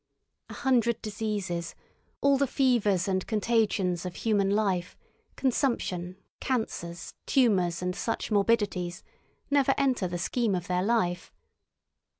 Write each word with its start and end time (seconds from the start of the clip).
A 0.49 0.55
hundred 0.55 0.99
diseases, 1.03 1.75
all 2.21 2.35
the 2.35 2.47
fevers 2.47 3.07
and 3.07 3.27
contagions 3.27 4.03
of 4.03 4.15
human 4.15 4.49
life, 4.49 4.97
consumption, 5.35 6.17
cancers, 6.39 7.13
tumours 7.27 7.83
and 7.83 7.95
such 7.95 8.31
morbidities, 8.31 9.03
never 9.51 9.75
enter 9.77 10.07
the 10.07 10.17
scheme 10.17 10.55
of 10.55 10.65
their 10.65 10.81
life. 10.81 11.31